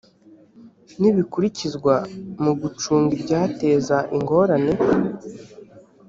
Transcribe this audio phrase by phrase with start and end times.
[0.99, 1.93] n ibikurikizwa
[2.43, 4.73] mu gucunga ibyateza ingorane